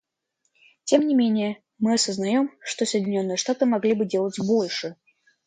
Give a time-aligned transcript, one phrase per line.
[0.85, 4.95] Тем не менее, мы осознаем, что Соединенные Штаты могли бы делать больше.